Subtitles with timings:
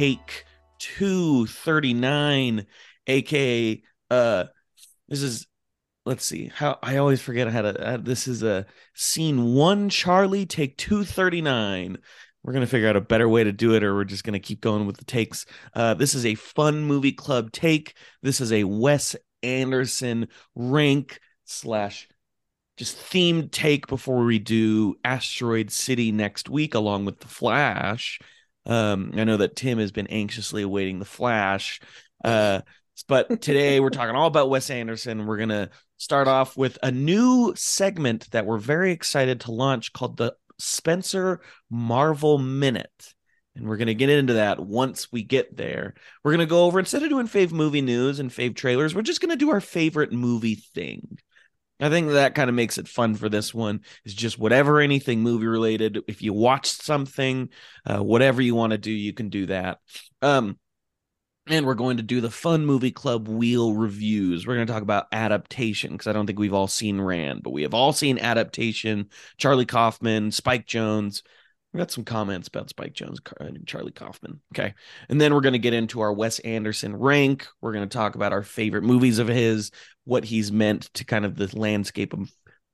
[0.00, 0.46] take
[0.78, 2.66] 239,
[3.06, 4.44] aka uh
[5.08, 5.46] this is
[6.06, 10.46] let's see how I always forget how to uh, this is a scene one Charlie
[10.46, 11.98] take 239.
[12.42, 14.62] We're gonna figure out a better way to do it, or we're just gonna keep
[14.62, 15.44] going with the takes.
[15.74, 17.94] Uh this is a fun movie club take.
[18.22, 22.08] This is a Wes Anderson rank slash
[22.78, 28.18] just themed take before we do Asteroid City next week, along with the Flash.
[28.66, 31.80] Um, I know that Tim has been anxiously awaiting the Flash.
[32.24, 32.60] Uh,
[33.08, 35.26] but today we're talking all about Wes Anderson.
[35.26, 40.16] We're gonna start off with a new segment that we're very excited to launch called
[40.16, 43.14] the Spencer Marvel Minute.
[43.56, 45.94] And we're going to get into that once we get there.
[46.22, 49.02] We're going to go over, instead of doing fave movie news and fave trailers, we're
[49.02, 51.18] just going to do our favorite movie thing.
[51.80, 53.80] I think that kind of makes it fun for this one.
[54.04, 56.00] Is just whatever anything movie related.
[56.06, 57.48] If you watched something,
[57.86, 59.78] uh, whatever you want to do, you can do that.
[60.22, 60.58] Um,
[61.46, 64.46] and we're going to do the Fun Movie Club wheel reviews.
[64.46, 67.50] We're going to talk about adaptation because I don't think we've all seen Rand, but
[67.50, 69.08] we have all seen adaptation.
[69.36, 71.22] Charlie Kaufman, Spike Jonze.
[71.72, 74.40] We got some comments about Spike Jonze and Charlie Kaufman.
[74.52, 74.74] Okay.
[75.08, 77.46] And then we're going to get into our Wes Anderson rank.
[77.60, 79.70] We're going to talk about our favorite movies of his,
[80.04, 82.32] what he's meant to kind of the landscape of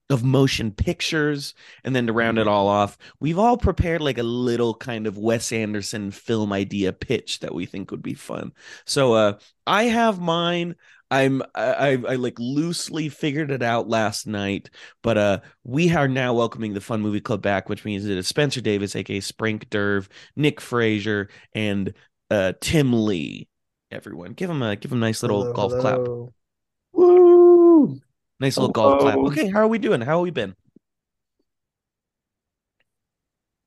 [0.09, 4.23] of motion pictures and then to round it all off we've all prepared like a
[4.23, 8.53] little kind of wes anderson film idea pitch that we think would be fun
[8.85, 9.33] so uh
[9.67, 10.77] i have mine
[11.11, 14.71] i'm i i, I like loosely figured it out last night
[15.03, 18.27] but uh we are now welcoming the fun movie club back which means it is
[18.27, 21.95] spencer davis aka sprink derv nick frazier and
[22.31, 23.49] uh tim lee.
[23.93, 25.81] Everyone give him a give him a nice little Hello, golf hello.
[25.81, 26.33] clap
[26.93, 28.01] Woo!
[28.41, 29.17] nice little golf clap.
[29.17, 30.01] Okay how are we doing?
[30.01, 30.57] How have we been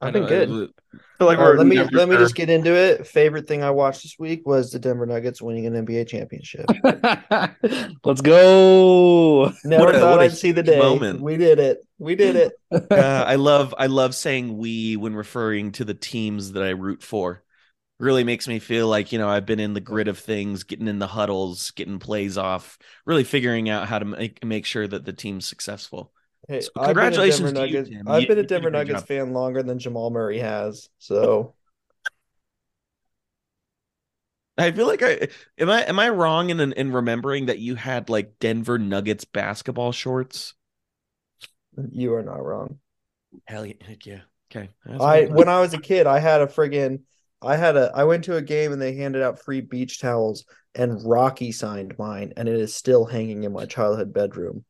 [0.02, 0.50] I've I been good.
[0.94, 3.06] I feel like Uh, let me let me just get into it.
[3.06, 6.66] Favorite thing I watched this week was the Denver Nuggets winning an NBA championship.
[8.04, 9.52] Let's go.
[9.64, 10.80] Never What a- thought what a I'd see the day.
[10.80, 11.22] moment.
[11.22, 11.80] We did it.
[11.98, 12.54] We did it.
[12.92, 12.96] uh,
[13.28, 17.44] I love I love saying we when referring to the teams that I root for.
[18.00, 20.88] Really makes me feel like you know I've been in the grid of things, getting
[20.88, 25.04] in the huddles, getting plays off, really figuring out how to make make sure that
[25.04, 26.14] the team's successful.
[26.50, 27.90] Hey, So I've congratulations been a Denver Nuggets.
[28.08, 30.90] I've You- been a Denver Nuggets fan longer than Jamal Murray has.
[30.98, 31.54] So
[34.58, 38.10] I feel like I am I am I wrong in in remembering that you had
[38.10, 40.54] like Denver Nuggets basketball shorts?
[41.92, 42.80] you are not wrong.
[43.46, 44.22] Hell yeah, heck yeah.
[44.52, 44.70] Okay.
[45.00, 47.02] I when I was a kid, I had a friggin'
[47.42, 50.46] I had a I went to a game and they handed out free beach towels
[50.76, 54.66] and Rocky signed mine and it is still hanging in my childhood bedroom.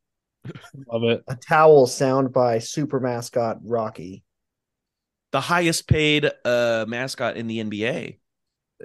[0.91, 1.23] Love it.
[1.27, 4.23] A towel sound by super mascot Rocky.
[5.31, 8.19] the highest paid uh mascot in the NBA.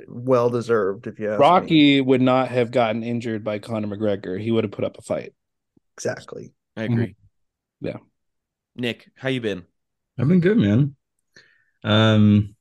[0.09, 1.47] Well deserved, if you ask me.
[1.47, 4.41] Rocky would not have gotten injured by Conor McGregor.
[4.41, 5.33] He would have put up a fight.
[5.97, 6.53] Exactly.
[6.77, 7.15] I agree.
[7.81, 7.99] Yeah.
[8.75, 9.65] Nick, how you been?
[10.19, 10.97] I've been good, man.
[11.85, 12.57] Um,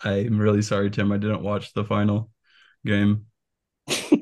[0.00, 1.10] I'm really sorry, Tim.
[1.12, 2.30] I didn't watch the final
[2.84, 3.26] game.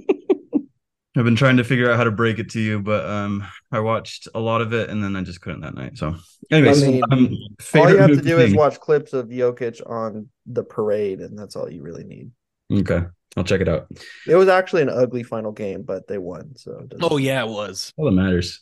[1.17, 3.81] I've been trying to figure out how to break it to you, but um, I
[3.81, 5.97] watched a lot of it and then I just couldn't that night.
[5.97, 6.15] So,
[6.51, 7.37] anyways, I mean, um,
[7.75, 11.39] All you have to movie do is watch clips of Jokic on the parade, and
[11.39, 12.31] that's all you really need.
[12.71, 13.01] Okay,
[13.35, 13.87] I'll check it out.
[14.27, 16.55] It was actually an ugly final game, but they won.
[16.57, 17.95] So it Oh yeah, it was.
[17.97, 18.61] All that matters.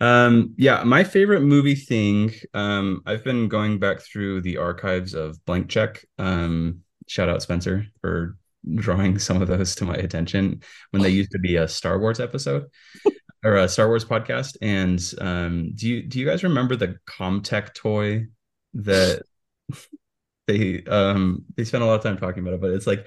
[0.00, 2.32] Um, yeah, my favorite movie thing.
[2.54, 6.04] Um, I've been going back through the archives of Blank Check.
[6.16, 8.38] Um, shout out Spencer for
[8.74, 12.20] drawing some of those to my attention when they used to be a Star Wars
[12.20, 12.66] episode
[13.44, 14.56] or a Star Wars podcast.
[14.60, 18.26] And um, do you do you guys remember the Comtech toy
[18.74, 19.22] that
[20.46, 23.06] they um they spent a lot of time talking about it, but it's like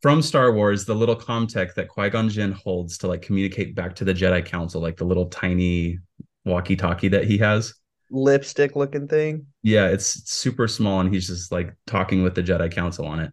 [0.00, 4.04] from Star Wars, the little Comtech that Qui-Gon Jinn holds to like communicate back to
[4.04, 5.98] the Jedi Council, like the little tiny
[6.44, 7.74] walkie-talkie that he has.
[8.10, 9.46] lipstick looking thing.
[9.62, 13.32] Yeah, it's super small and he's just like talking with the Jedi Council on it.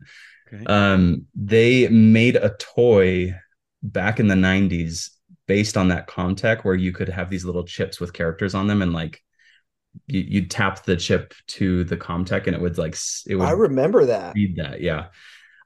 [0.62, 0.66] Okay.
[0.66, 3.36] Um, they made a toy
[3.84, 5.10] back in the 90s
[5.48, 8.81] based on that Comtech where you could have these little chips with characters on them
[8.81, 9.22] and like
[10.07, 12.98] you, you'd tap the chip to the Comtech and it would like
[13.28, 14.36] it would I remember that.
[14.36, 14.81] read that.
[14.81, 15.07] Yeah.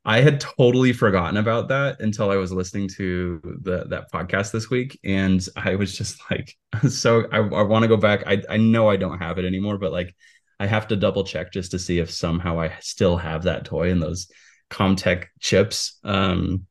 [0.06, 4.70] I had totally forgotten about that until I was listening to the that podcast this
[4.70, 6.56] week, and I was just like,
[6.90, 8.24] so I, I want to go back.
[8.26, 10.16] I I know I don't have it anymore, but like
[10.60, 13.92] I have to double check just to see if somehow I still have that toy
[13.92, 14.30] and those
[14.70, 16.00] Comtech chips.
[16.04, 16.66] Um,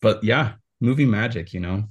[0.00, 1.84] but yeah, movie magic, you know.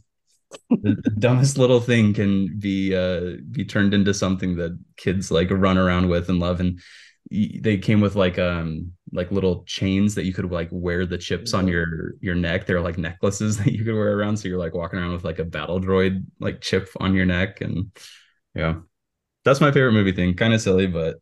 [0.70, 5.52] the, the dumbest little thing can be uh be turned into something that kids like
[5.52, 6.60] run around with and love.
[6.60, 6.80] And
[7.32, 11.54] they came with like um like little chains that you could like wear the chips
[11.54, 12.66] on your your neck.
[12.66, 14.38] They're like necklaces that you could wear around.
[14.38, 17.62] So you're like walking around with like a battle droid like chip on your neck.
[17.62, 17.92] And
[18.56, 18.76] yeah
[19.46, 20.36] that's my favorite movie thing.
[20.36, 21.18] Kind of silly but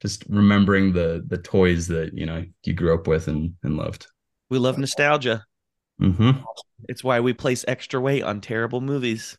[0.00, 4.06] just remembering the the toys that you know you grew up with and and loved
[4.50, 5.44] We love nostalgia.
[5.98, 6.30] hmm
[6.88, 9.36] It's why we place extra weight on terrible movies.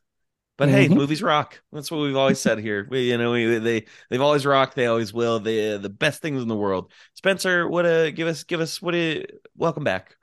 [0.57, 0.95] But hey, Mhm.
[0.97, 1.61] movies rock.
[1.71, 2.85] That's what we've always said here.
[2.91, 4.75] We, you know, we, they they've always rocked.
[4.75, 5.39] They always will.
[5.39, 6.91] They the best things in the world.
[7.13, 10.17] Spencer, what uh, give us give us what a welcome back.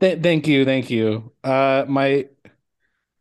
[0.00, 1.32] Th- thank you, thank you.
[1.44, 2.28] Uh, my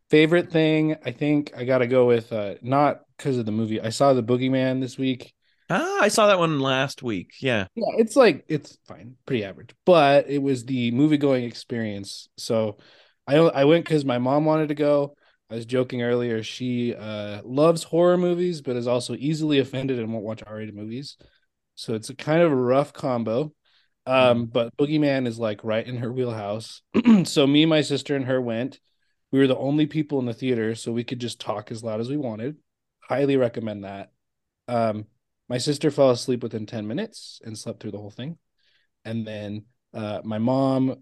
[0.09, 3.81] favorite thing, I think I gotta go with uh, not because of the movie.
[3.81, 5.33] I saw the Boogeyman this week.
[5.69, 7.33] Ah, I saw that one last week.
[7.41, 7.67] Yeah.
[7.75, 12.27] Yeah, it's like it's fine, pretty average, but it was the movie going experience.
[12.37, 12.77] So
[13.27, 15.15] I I went because my mom wanted to go.
[15.51, 16.43] I was joking earlier.
[16.43, 21.17] She uh, loves horror movies, but is also easily offended and won't watch R-rated movies.
[21.75, 23.51] So it's a kind of a rough combo.
[24.05, 26.81] Um, but Boogeyman is like right in her wheelhouse.
[27.23, 28.79] so me, my sister, and her went.
[29.31, 31.99] We were the only people in the theater, so we could just talk as loud
[31.99, 32.57] as we wanted.
[33.01, 34.11] Highly recommend that.
[34.67, 35.05] Um,
[35.49, 38.37] my sister fell asleep within 10 minutes and slept through the whole thing.
[39.03, 40.97] And then uh, my mom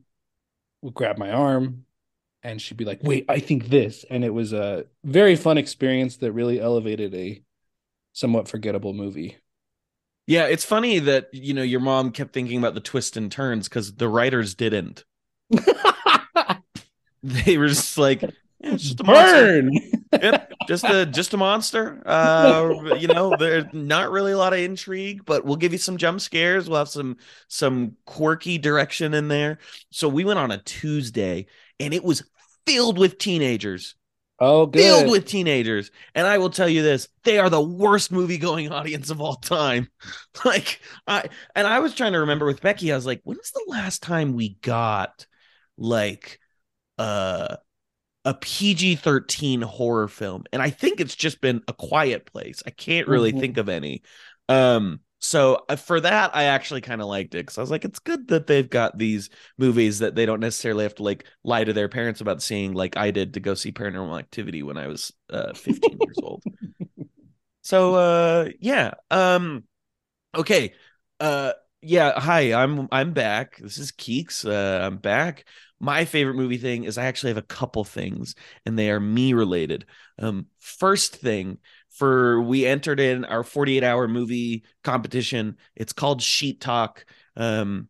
[0.81, 1.85] would grab my arm
[2.43, 4.05] and she'd be like, wait, I think this.
[4.09, 7.43] And it was a very fun experience that really elevated a
[8.13, 9.37] somewhat forgettable movie.
[10.25, 13.69] Yeah, it's funny that you know your mom kept thinking about the twists and turns
[13.69, 15.05] because the writers didn't.
[17.23, 18.29] They were just like, "Yeah,
[18.61, 19.03] it's just a.
[19.03, 19.71] Burn!
[20.13, 22.01] Yep, just a just a monster.
[22.05, 25.97] Uh, you know, there's not really a lot of intrigue, but we'll give you some
[25.97, 26.69] jump scares.
[26.69, 27.17] We'll have some
[27.49, 29.59] some quirky direction in there.
[29.91, 31.47] So we went on a Tuesday,
[31.79, 32.23] and it was
[32.65, 33.95] filled with teenagers.
[34.39, 34.81] Oh, good.
[34.81, 35.89] filled with teenagers.
[36.13, 39.35] And I will tell you this, they are the worst movie going audience of all
[39.35, 39.89] time.
[40.45, 43.65] Like I and I was trying to remember with Becky, I was like, when's the
[43.67, 45.25] last time we got
[45.77, 46.39] like
[46.99, 47.57] uh
[48.27, 50.43] a PG-13 horror film?
[50.53, 52.63] And I think it's just been a quiet place.
[52.67, 53.39] I can't really Mhm.
[53.39, 54.03] think of any.
[54.49, 57.85] Um so uh, for that, I actually kind of liked it because I was like,
[57.85, 61.63] it's good that they've got these movies that they don't necessarily have to like lie
[61.63, 64.87] to their parents about seeing, like I did to go see Paranormal Activity when I
[64.87, 66.43] was uh, 15 years old.
[67.61, 69.63] So uh, yeah, um,
[70.35, 70.73] okay,
[71.19, 72.19] uh, yeah.
[72.19, 73.57] Hi, I'm I'm back.
[73.59, 74.45] This is Keeks.
[74.45, 75.45] Uh, I'm back.
[75.79, 78.35] My favorite movie thing is I actually have a couple things,
[78.65, 79.85] and they are me related.
[80.17, 81.59] Um, first thing
[81.89, 85.57] for we entered in our 48 hour movie competition.
[85.75, 87.05] It's called Sheet Talk.
[87.35, 87.89] Um,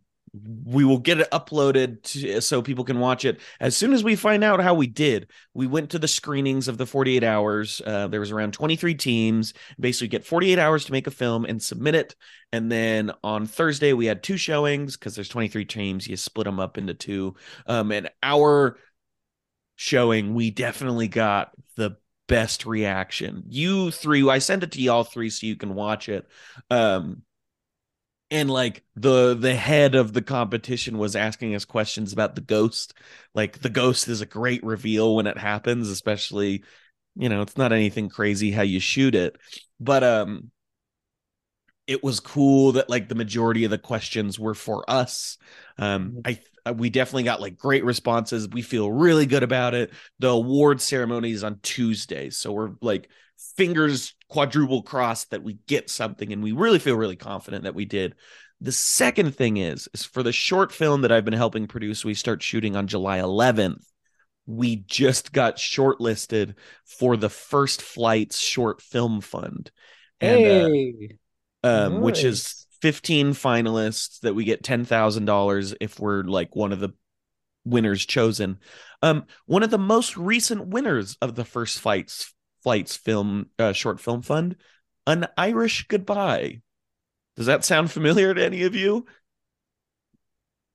[0.66, 4.16] we will get it uploaded to, so people can watch it as soon as we
[4.16, 5.30] find out how we did.
[5.54, 7.82] We went to the screenings of the 48 hours.
[7.86, 9.54] Uh, there was around 23 teams.
[9.80, 12.16] Basically, get 48 hours to make a film and submit it.
[12.52, 16.08] And then on Thursday, we had two showings because there's 23 teams.
[16.08, 17.36] You split them up into two.
[17.66, 18.78] Um, and our
[19.76, 23.44] showing, we definitely got the best reaction.
[23.48, 26.28] You three, I sent it to y'all three so you can watch it.
[26.70, 27.24] Um,
[28.30, 32.94] and like the the head of the competition was asking us questions about the ghost.
[33.34, 36.64] Like the ghost is a great reveal when it happens, especially
[37.16, 39.38] you know, it's not anything crazy how you shoot it.
[39.80, 40.52] But um
[41.88, 45.38] it was cool that like the majority of the questions were for us.
[45.78, 46.40] Um I
[46.76, 48.50] we definitely got like great responses.
[48.50, 49.92] We feel really good about it.
[50.20, 53.10] The award ceremony is on Tuesday, so we're like
[53.56, 57.86] fingers quadruple crossed that we get something and we really feel really confident that we
[57.86, 58.16] did.
[58.60, 62.14] The second thing is is for the short film that I've been helping produce, we
[62.14, 63.84] start shooting on July 11th.
[64.46, 69.72] We just got shortlisted for the First Flights Short Film Fund.
[70.22, 71.18] And uh, Hey.
[71.64, 76.90] um, which is 15 finalists that we get $10,000 if we're like one of the
[77.66, 78.60] winners chosen.
[79.02, 82.34] Um, one of the most recent winners of the first flights
[82.68, 84.58] flights film uh, short film fund,
[85.06, 86.62] an Irish goodbye.
[87.38, 89.06] Does that sound familiar to any of you?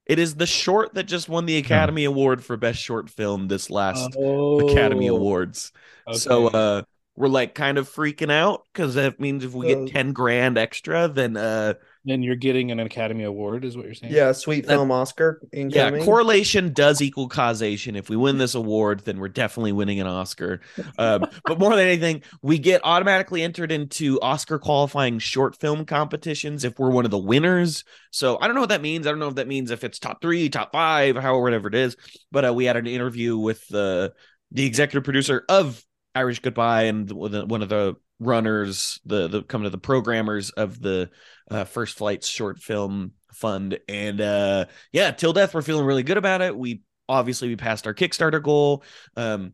[0.05, 3.69] It is the short that just won the Academy Award for best short film this
[3.69, 4.17] last
[4.57, 5.71] Academy Oh, Awards.
[6.09, 6.81] So uh
[7.15, 10.57] we're like kind of freaking out because that means if we Uh, get 10 grand
[10.57, 14.11] extra, then uh then you're getting an Academy Award, is what you're saying?
[14.11, 17.95] Yeah, sweet That- film Oscar yeah, correlation does equal causation.
[17.95, 20.59] If we win this award, then we're definitely winning an Oscar.
[20.97, 26.63] Um, but more than anything, we get automatically entered into Oscar qualifying short film competitions
[26.63, 27.85] if we're one of the winners.
[28.11, 29.07] So I don't know what that means.
[29.07, 31.75] I don't know if that means if it's top three, top five, however, whatever it
[31.75, 31.95] is.
[32.31, 34.13] But uh, we had an interview with the
[34.51, 35.83] the executive producer of
[36.15, 40.81] Irish Goodbye and the, one of the runners, the the kind to the programmers of
[40.81, 41.09] the
[41.49, 43.79] uh, First Flights short film fund.
[43.87, 46.55] And uh, yeah, till death, we're feeling really good about it.
[46.55, 48.83] We obviously we passed our Kickstarter goal.
[49.15, 49.53] Um,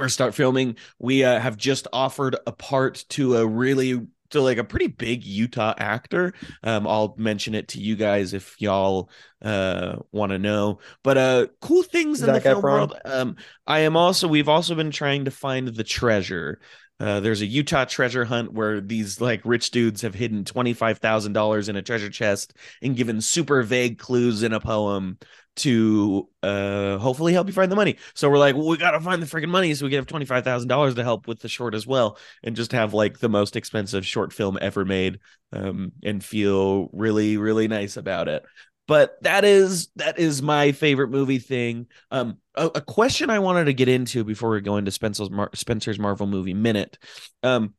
[0.00, 0.76] or start filming.
[1.00, 5.24] We uh, have just offered a part to a really to like a pretty big
[5.24, 6.34] Utah actor.
[6.62, 9.10] Um, I'll mention it to you guys if y'all
[9.42, 10.80] uh want to know.
[11.02, 12.98] But uh cool things in the film world.
[13.04, 16.60] Um, I am also we've also been trying to find the treasure.
[17.00, 20.98] Uh, there's a Utah treasure hunt where these like rich dudes have hidden twenty five
[20.98, 25.18] thousand dollars in a treasure chest and given super vague clues in a poem
[25.56, 27.96] to uh hopefully help you find the money.
[28.14, 30.24] So we're like, well, we gotta find the freaking money so we can have twenty
[30.24, 33.28] five thousand dollars to help with the short as well, and just have like the
[33.28, 35.18] most expensive short film ever made,
[35.52, 38.44] um, and feel really really nice about it.
[38.88, 41.86] But that is that is my favorite movie thing.
[42.10, 45.50] Um, a, a question I wanted to get into before we go into Spencer's Mar-
[45.54, 46.98] Spencer's Marvel movie minute,
[47.42, 47.74] um,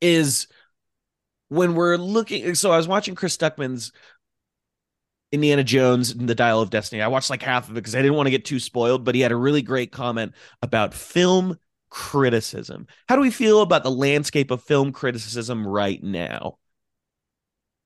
[0.00, 0.48] is
[1.48, 2.54] when we're looking.
[2.56, 3.92] So I was watching Chris Stuckman's
[5.32, 7.00] Indiana Jones and the Dial of Destiny.
[7.00, 9.14] I watched like half of it because I didn't want to get too spoiled, but
[9.14, 11.58] he had a really great comment about film
[11.90, 12.88] criticism.
[13.08, 16.58] How do we feel about the landscape of film criticism right now?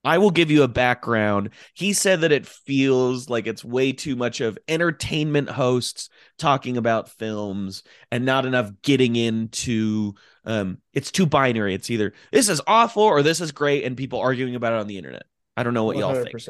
[0.03, 1.51] I will give you a background.
[1.75, 7.11] He said that it feels like it's way too much of entertainment hosts talking about
[7.11, 10.15] films and not enough getting into
[10.45, 11.75] um it's too binary.
[11.75, 14.87] It's either this is awful or this is great and people arguing about it on
[14.87, 15.25] the internet.
[15.57, 16.41] I don't know what you all think.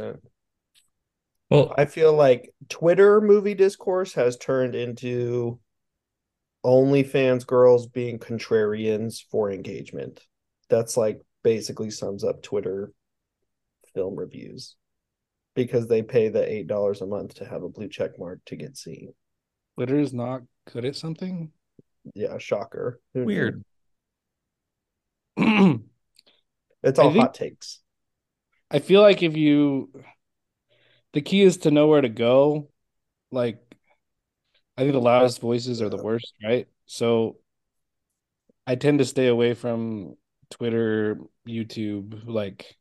[1.50, 5.58] Well, I feel like Twitter movie discourse has turned into
[6.64, 10.24] OnlyFans girls being contrarians for engagement.
[10.68, 12.92] That's like basically sums up Twitter
[13.94, 14.76] film reviews
[15.54, 18.56] because they pay the eight dollars a month to have a blue check mark to
[18.56, 19.12] get seen.
[19.76, 20.42] Twitter is not
[20.72, 21.50] good at something.
[22.14, 23.00] Yeah, shocker.
[23.14, 23.64] Weird.
[25.36, 27.80] it's all hot takes.
[28.70, 29.90] I feel like if you
[31.12, 32.68] the key is to know where to go.
[33.32, 33.58] Like,
[34.76, 36.68] I think the loudest voices are the worst, right?
[36.86, 37.36] So,
[38.66, 40.16] I tend to stay away from
[40.50, 41.18] Twitter,
[41.48, 42.22] YouTube.
[42.26, 42.76] Like,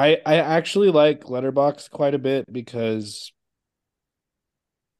[0.00, 3.32] I I actually like Letterboxd quite a bit because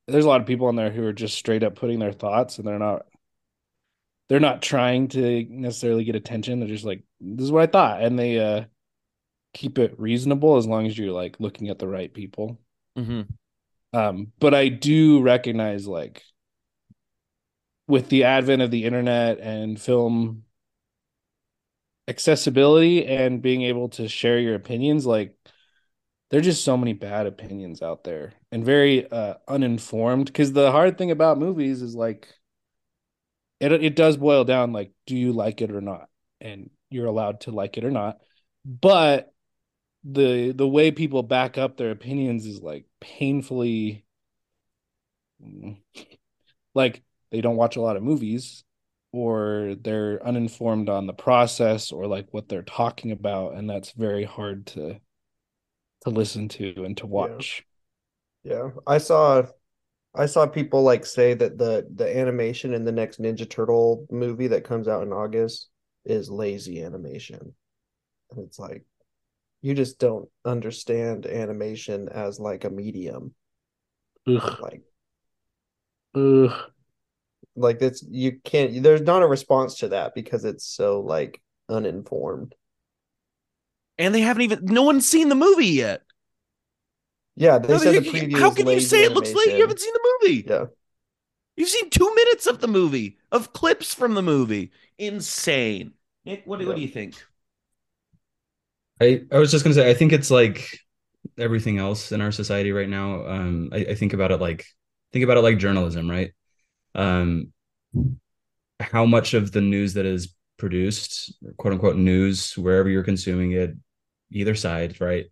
[0.07, 2.59] there's a lot of people on there who are just straight up putting their thoughts,
[2.59, 3.07] and they're not
[4.29, 6.61] they're not trying to necessarily get attention.
[6.61, 8.65] They're just like, this is what I thought, and they uh
[9.55, 12.61] keep it reasonable as long as you're like looking at the right people.
[12.99, 13.23] Mm-hmm.
[13.99, 16.23] Um, but I do recognize like
[17.89, 20.45] with the advent of the internet and film
[22.11, 25.37] accessibility and being able to share your opinions, like
[26.31, 30.27] there're just so many bad opinions out there and very uh, uninformed.
[30.27, 32.29] Because the hard thing about movies is like
[33.61, 36.09] it it does boil down like, do you like it or not?
[36.41, 38.19] And you're allowed to like it or not.
[38.65, 39.33] But
[40.05, 44.05] the the way people back up their opinions is like painfully
[46.75, 48.65] like they don't watch a lot of movies
[49.13, 54.25] or they're uninformed on the process or like what they're talking about and that's very
[54.25, 54.99] hard to
[56.03, 57.65] to listen to and to watch
[58.45, 58.71] yeah, yeah.
[58.87, 59.43] i saw
[60.15, 64.49] i saw people like say that the the animation in the next ninja turtle movie
[64.49, 65.69] that comes out in august
[66.05, 67.55] is lazy animation
[68.31, 68.85] and it's like
[69.63, 73.35] you just don't understand animation as like a medium.
[74.27, 74.59] Ugh.
[74.61, 74.83] Like,
[76.15, 76.53] Ugh.
[77.61, 78.83] Like it's you can't.
[78.83, 82.55] There's not a response to that because it's so like uninformed.
[83.99, 84.65] And they haven't even.
[84.65, 86.03] No one's seen the movie yet.
[87.37, 88.39] Yeah, they no, said the preview.
[88.39, 89.13] How can you say animation.
[89.13, 90.45] it looks like you haven't seen the movie?
[90.49, 90.65] Yeah.
[91.57, 94.73] You've seen two minutes of the movie, of clips from the movie.
[94.99, 95.93] Insane.
[96.25, 96.67] Nick, what, yeah.
[96.67, 97.15] what do you think?
[99.01, 100.79] I, I was just gonna say I think it's like
[101.39, 103.27] everything else in our society right now.
[103.27, 104.67] Um, I, I think about it like
[105.13, 106.33] think about it like journalism, right?
[106.95, 107.53] Um,
[108.79, 113.75] how much of the news that is produced, quote unquote news, wherever you're consuming it,
[114.31, 115.27] either side, right?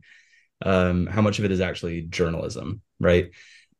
[0.65, 3.31] Um, how much of it is actually journalism, right?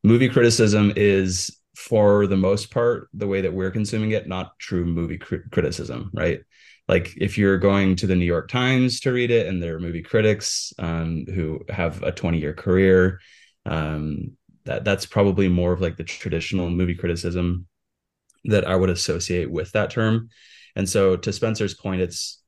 [0.03, 4.85] Movie criticism is for the most part the way that we're consuming it, not true
[4.85, 6.41] movie cr- criticism, right?
[6.89, 9.79] like if you're going to the New York Times to read it and there are
[9.79, 13.21] movie critics um, who have a 20 year career,
[13.67, 14.31] um,
[14.65, 17.67] that that's probably more of like the traditional movie criticism
[18.45, 20.29] that I would associate with that term.
[20.75, 22.41] And so to Spencer's point, it's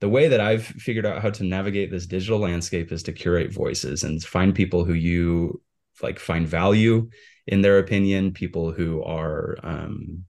[0.00, 3.52] the way that I've figured out how to navigate this digital landscape is to curate
[3.52, 5.60] voices and find people who you
[6.02, 7.08] like find value
[7.46, 10.24] in their opinion, people who are um,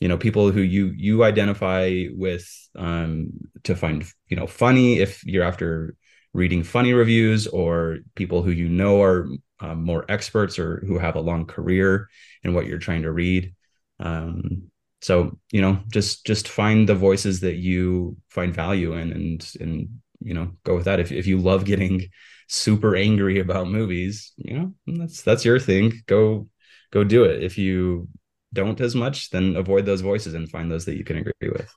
[0.00, 3.30] you know people who you you identify with um,
[3.64, 5.94] to find you know funny if you're after
[6.34, 9.28] reading funny reviews or people who you know are
[9.60, 12.08] um, more experts or who have a long career
[12.42, 13.54] in what you're trying to read.
[14.00, 14.70] Um,
[15.00, 19.88] so you know just just find the voices that you find value in and and
[20.20, 21.00] you know go with that.
[21.00, 22.08] If, if you love getting
[22.48, 25.92] super angry about movies you know that's that's your thing.
[26.06, 26.48] Go
[26.92, 27.42] go do it.
[27.42, 28.08] If you
[28.52, 31.72] don't as much then avoid those voices and find those that you can agree with.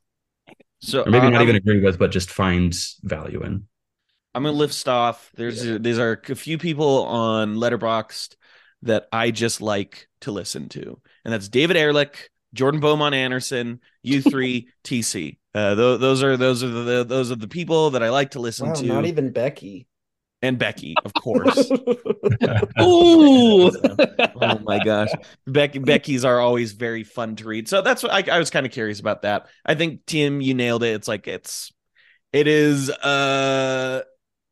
[0.81, 3.65] So or maybe uh, not even agree with but just find value in
[4.35, 5.77] i'm gonna list off there's yeah.
[5.79, 8.35] there's are a few people on letterboxd
[8.81, 14.65] that i just like to listen to and that's david ehrlich jordan beaumont anderson u3
[14.83, 18.31] tc uh, th- those are those are the those are the people that I like
[18.31, 18.85] to listen wow, to.
[18.85, 19.87] Not even Becky.
[20.41, 21.71] And Becky, of course.
[22.81, 23.71] Ooh!
[23.71, 25.09] oh my gosh,
[25.47, 27.69] Becky Becky's are always very fun to read.
[27.69, 29.47] So that's what I, I was kind of curious about that.
[29.65, 30.93] I think Tim, you nailed it.
[30.93, 31.71] It's like it's
[32.33, 34.01] it is uh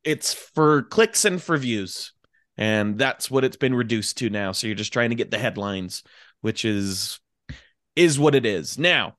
[0.04, 2.14] it's for clicks and for views,
[2.58, 4.52] and that's what it's been reduced to now.
[4.52, 6.04] So you're just trying to get the headlines,
[6.42, 7.20] which is
[7.96, 9.16] is what it is now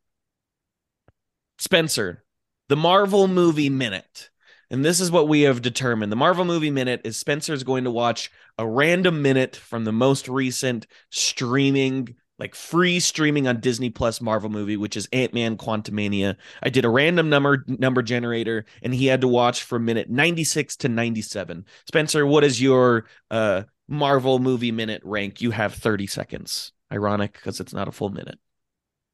[1.59, 2.25] Spencer,
[2.69, 4.31] the Marvel movie minute.
[4.71, 6.11] And this is what we have determined.
[6.11, 10.27] The Marvel movie minute is Spencer's going to watch a random minute from the most
[10.27, 16.37] recent streaming, like free streaming on Disney Plus Marvel movie, which is Ant-Man Quantumania.
[16.63, 20.77] I did a random number number generator and he had to watch from minute 96
[20.79, 21.65] to 97.
[21.87, 25.41] Spencer, what is your uh Marvel movie minute rank?
[25.41, 26.73] You have 30 seconds.
[26.93, 28.39] Ironic because it's not a full minute.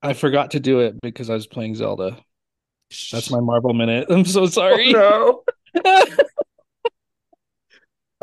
[0.02, 2.18] I forgot to do it because I was playing Zelda.
[3.12, 4.06] That's my Marvel minute.
[4.10, 4.94] I'm so sorry.
[4.96, 5.44] Oh,
[5.84, 6.06] no.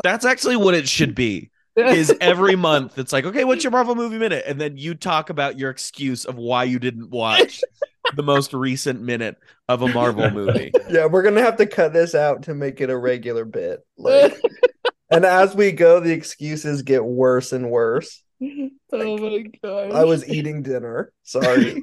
[0.04, 1.50] That's actually what it should be.
[1.78, 4.44] Is every month it's like, okay, what's your Marvel movie minute?
[4.46, 7.62] And then you talk about your excuse of why you didn't watch
[8.16, 9.36] the most recent minute
[9.68, 10.72] of a Marvel movie.
[10.88, 13.80] Yeah, we're gonna have to cut this out to make it a regular bit.
[13.96, 14.34] Like,
[15.10, 18.22] and as we go, the excuses get worse and worse.
[18.42, 19.92] oh my god!
[19.92, 21.12] I was eating dinner.
[21.22, 21.82] Sorry.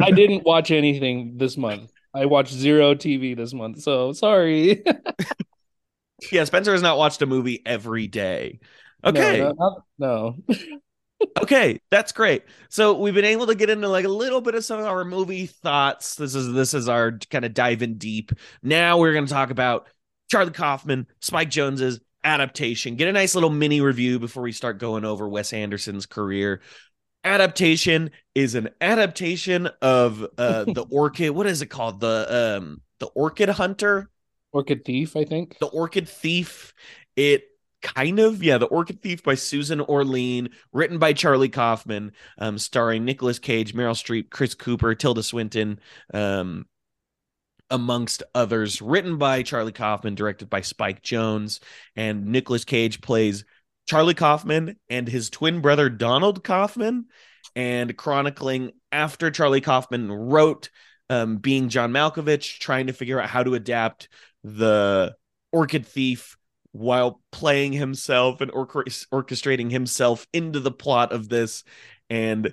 [0.00, 1.92] I didn't watch anything this month.
[2.12, 4.82] I watched zero TV this month, so sorry.
[6.32, 8.58] yeah, Spencer has not watched a movie every day.
[9.04, 9.40] Okay.
[9.40, 9.84] No.
[9.98, 10.56] no, no.
[11.42, 12.44] okay, that's great.
[12.68, 15.04] So we've been able to get into like a little bit of some of our
[15.04, 16.14] movie thoughts.
[16.14, 18.32] This is this is our kind of dive in deep.
[18.62, 19.88] Now we're going to talk about
[20.30, 22.96] Charlie Kaufman, Spike Jonze's adaptation.
[22.96, 26.60] Get a nice little mini review before we start going over Wes Anderson's career
[27.24, 33.06] adaptation is an adaptation of uh the orchid what is it called the um the
[33.08, 34.10] orchid hunter
[34.52, 36.72] orchid thief i think the orchid thief
[37.16, 37.44] it
[37.82, 43.04] kind of yeah the orchid thief by susan orlean written by charlie kaufman um starring
[43.04, 45.80] Nicolas cage meryl streep chris cooper tilda swinton
[46.12, 46.66] um
[47.72, 48.82] amongst others.
[48.82, 51.60] Written by charlie kaufman directed by spike jonze
[51.96, 53.44] and Nicolas cage plays
[53.90, 57.06] Charlie Kaufman and his twin brother Donald Kaufman,
[57.56, 60.70] and chronicling after Charlie Kaufman wrote
[61.08, 64.08] um, being John Malkovich, trying to figure out how to adapt
[64.44, 65.16] the
[65.50, 66.36] Orchid Thief
[66.72, 71.64] while playing himself and orchestrating himself into the plot of this
[72.08, 72.52] and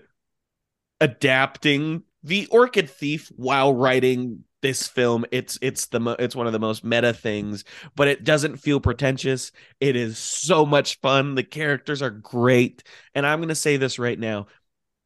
[1.00, 5.26] adapting the Orchid Thief while writing this film.
[5.32, 7.64] It's it's the mo- it's one of the most meta things
[7.96, 9.52] but it doesn't feel pretentious.
[9.80, 11.36] It is so much fun.
[11.36, 12.84] The characters are great.
[13.14, 14.48] And i'm going to say this right now.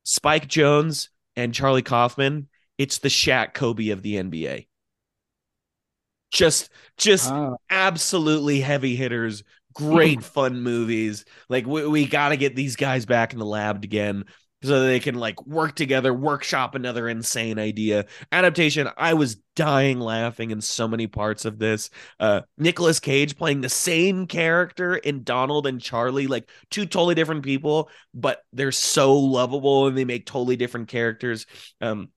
[0.04, 2.48] Spike jonze and charlie kaufman
[2.78, 4.66] it's the Shaq Kobe of the nba
[6.32, 7.32] just just
[7.70, 13.34] absolutely heavy hitters great fun movies like we, we got to get these guys back
[13.34, 14.26] in the lab again
[14.64, 18.06] so they can like work together, workshop another insane idea.
[18.32, 21.90] Adaptation, I was dying laughing in so many parts of this.
[22.20, 27.44] Uh Nicolas Cage playing the same character in Donald and Charlie, like two totally different
[27.44, 31.48] people, but they're so lovable and they make totally different characters.
[31.82, 32.10] Um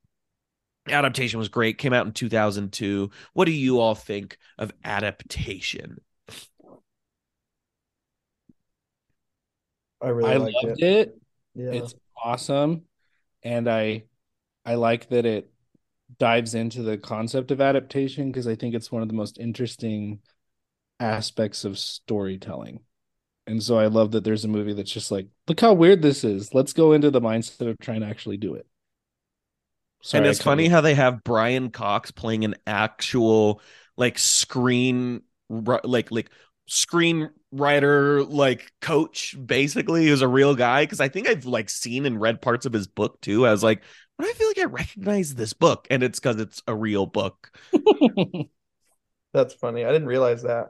[0.89, 3.11] adaptation was great, came out in 2002.
[3.33, 5.99] What do you all think of adaptation?
[10.03, 10.83] I really I loved it.
[10.83, 11.21] it.
[11.55, 11.73] Yeah.
[11.73, 12.83] It's awesome
[13.45, 14.03] and i
[14.65, 15.51] i like that it
[16.19, 20.19] dives into the concept of adaptation because i think it's one of the most interesting
[21.01, 22.81] aspects of storytelling
[23.47, 26.25] and so i love that there's a movie that's just like look how weird this
[26.25, 28.67] is let's go into the mindset of trying to actually do it
[30.05, 33.63] Sorry, and it's funny how they have brian cox playing an actual
[33.97, 36.31] like screen like like
[36.67, 40.83] screen writer like coach basically who's a real guy.
[40.83, 43.47] Because i think i've like seen and read parts of his book too.
[43.47, 43.83] I was like
[44.19, 45.87] but i feel like i recognize this book.
[45.89, 47.51] And it's because it's a real book.
[49.33, 49.87] That's funny.
[49.87, 50.67] I didn't realize that.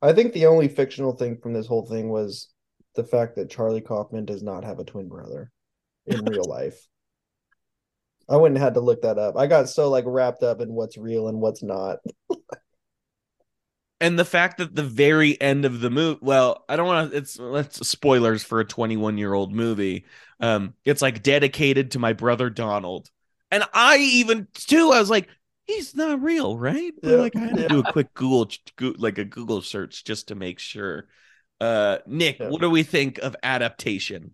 [0.00, 2.48] I think the only fictional thing from this whole thing was
[2.94, 5.52] the fact that charlie kaufman does not have a twin brother
[6.06, 6.88] in real life
[8.28, 9.36] i wouldn't have had to look that up.
[9.36, 11.98] I got so like wrapped up in what's real and what's not.
[14.00, 17.16] And the fact that the very end of the movie well i don't want to
[17.16, 20.04] it's that's spoilers for a 21 year old movie.
[20.40, 23.10] Um it's like dedicated to my brother donald.
[23.50, 25.28] And i even too i was like
[25.66, 26.92] he's not real right?
[27.02, 27.16] Yeah.
[27.16, 28.48] like i had to do a quick google
[28.98, 31.08] like a google search just to make sure.
[31.60, 32.50] Uh nick yeah.
[32.50, 34.32] what do we think of adaptation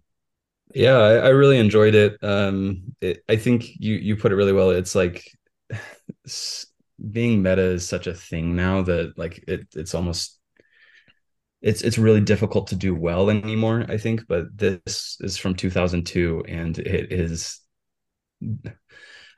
[0.73, 2.23] yeah I, I really enjoyed it.
[2.23, 4.71] Um it, i think you you put it really well.
[4.71, 5.25] It's like
[7.11, 10.39] being meta is such a thing now that like it it's almost
[11.61, 16.45] it's it's really difficult to do well anymore i think but this is from 2002
[16.47, 17.61] and it is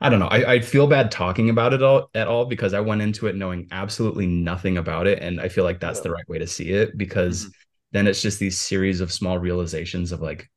[0.01, 0.27] i don't know.
[0.27, 3.35] I, I feel bad talking about it all at all because i went into it
[3.35, 6.69] knowing absolutely nothing about it and i feel like that's the right way to see
[6.69, 7.51] it because mm-hmm.
[7.93, 10.49] then it's just these series of small realizations of like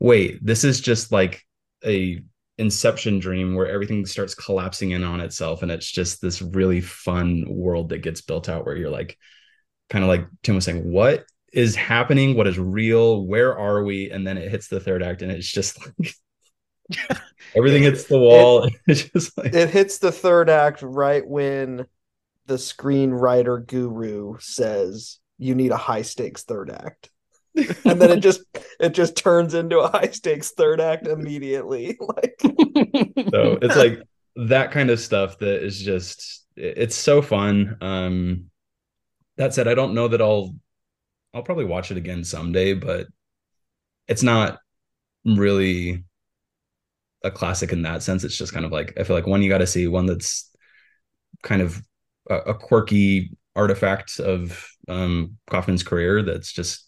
[0.00, 1.44] wait this is just like
[1.84, 2.20] a
[2.56, 7.44] inception dream where everything starts collapsing in on itself and it's just this really fun
[7.48, 9.16] world that gets built out where you're like
[9.90, 12.36] kind of like tim was saying what is happening?
[12.36, 13.26] What is real?
[13.26, 14.10] Where are we?
[14.10, 16.14] And then it hits the third act and it's just like
[17.56, 21.86] everything hits the wall it, it's just like it hits the third act right when
[22.46, 27.10] the screenwriter guru says you need a high stakes third act
[27.84, 28.42] and then it just
[28.80, 32.40] it just turns into a high stakes third act immediately like.
[33.30, 34.00] So it's like
[34.36, 37.76] that kind of stuff that is just it's so fun.
[37.80, 38.50] Um
[39.38, 40.54] that said i don't know that i'll
[41.32, 43.06] i'll probably watch it again someday but
[44.06, 44.58] it's not
[45.24, 46.04] really
[47.24, 48.22] a classic in that sense.
[48.22, 50.50] It's just kind of like i feel like one you got to see one that's
[51.42, 51.80] kind of
[52.28, 56.87] a, a quirky artifact of um kaufman's career that's just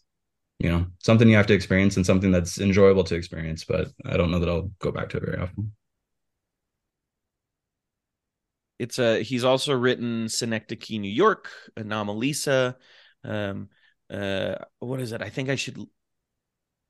[0.61, 4.17] you know something you have to experience and something that's enjoyable to experience but i
[4.17, 5.73] don't know that i'll go back to it very often.
[8.79, 12.77] It's a he's also written synecdoche new york anomalisa
[13.25, 13.69] um
[14.11, 15.23] uh what is it?
[15.23, 15.79] I think i should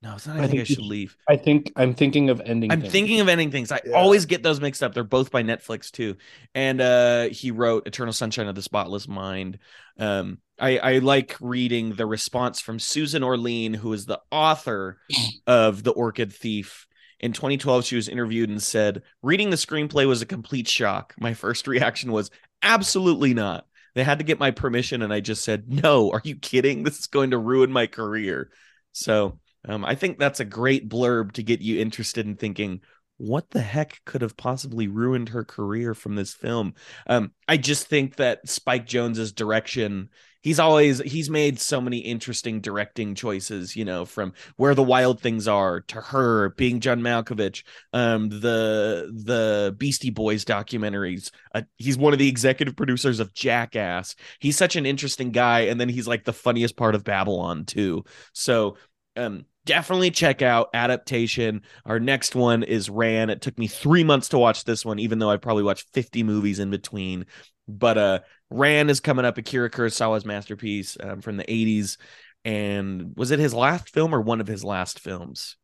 [0.02, 0.36] no, it's not.
[0.36, 1.16] I, I think, think, I should leave.
[1.28, 2.72] I think I'm thinking of ending.
[2.72, 2.92] I'm things.
[2.92, 3.70] thinking of ending things.
[3.70, 3.92] I yeah.
[3.92, 4.94] always get those mixed up.
[4.94, 6.16] They're both by Netflix too.
[6.54, 9.58] And uh he wrote Eternal Sunshine of the Spotless Mind.
[9.98, 14.98] Um, I, I like reading the response from Susan Orlean, who is the author
[15.46, 16.86] of The Orchid Thief.
[17.18, 21.14] In 2012, she was interviewed and said, Reading the screenplay was a complete shock.
[21.18, 22.30] My first reaction was,
[22.62, 23.66] Absolutely not.
[23.94, 26.82] They had to get my permission, and I just said, No, are you kidding?
[26.82, 28.50] This is going to ruin my career.
[28.92, 32.80] So um, I think that's a great blurb to get you interested in thinking,
[33.18, 36.72] what the heck could have possibly ruined her career from this film?
[37.06, 40.08] Um, I just think that Spike Jonze's direction,
[40.40, 45.20] he's always he's made so many interesting directing choices, you know, from where the wild
[45.20, 51.30] things are to her being John Malkovich, um, the the Beastie Boys documentaries.
[51.54, 54.16] Uh, he's one of the executive producers of Jackass.
[54.38, 58.04] He's such an interesting guy, and then he's like the funniest part of Babylon too.
[58.32, 58.78] So
[59.16, 61.62] um definitely check out adaptation.
[61.87, 63.30] Our next one is ran.
[63.30, 66.24] It took me three months to watch this one even though i probably watched 50
[66.24, 67.26] movies in between.
[67.68, 68.18] But uh
[68.50, 71.98] ran is coming up akira kurosawa's masterpiece um, from the 80s
[72.44, 75.56] and was it his last film or one of his last films?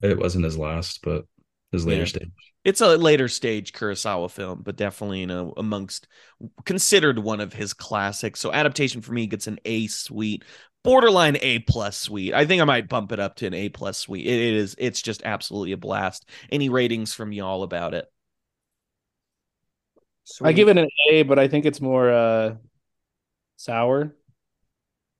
[0.00, 1.24] It wasn't his last but
[1.72, 2.06] his later yeah.
[2.06, 2.30] stage.
[2.64, 6.06] It's a later stage kurosawa film but definitely you know amongst
[6.64, 8.38] considered one of his classics.
[8.38, 10.44] So adaptation for me gets an a sweet
[10.82, 12.34] borderline A plus sweet.
[12.34, 14.26] I think I might bump it up to an A plus sweet.
[14.26, 14.74] It, it is.
[14.78, 16.28] It's just absolutely a blast.
[16.50, 18.06] Any ratings from y'all about it?
[20.24, 20.48] Sweet.
[20.48, 22.54] I give it an A, but I think it's more uh
[23.56, 24.14] sour.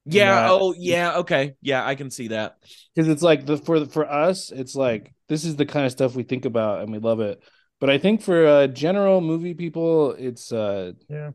[0.04, 0.48] Yeah.
[0.50, 1.16] Oh, yeah.
[1.18, 1.54] Okay.
[1.60, 2.56] Yeah, I can see that.
[2.94, 5.92] Because it's like the for the, for us, it's like this is the kind of
[5.92, 7.42] stuff we think about and we love it.
[7.80, 11.32] But I think for uh general movie people, it's uh yeah